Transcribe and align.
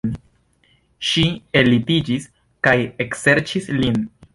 Ŝi 1.09 1.27
ellitiĝis 1.63 2.29
kaj 2.67 2.77
ekserĉis 3.07 3.75
lin. 3.81 4.07